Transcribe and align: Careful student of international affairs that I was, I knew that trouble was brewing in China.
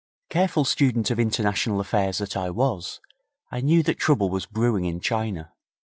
Careful 0.31 0.65
student 0.65 1.11
of 1.11 1.19
international 1.19 1.79
affairs 1.79 2.17
that 2.17 2.35
I 2.35 2.49
was, 2.49 2.99
I 3.51 3.61
knew 3.61 3.83
that 3.83 3.99
trouble 3.99 4.31
was 4.31 4.47
brewing 4.47 4.85
in 4.85 4.99
China. 4.99 5.53